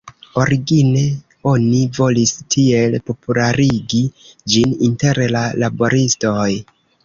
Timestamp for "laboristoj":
5.65-6.53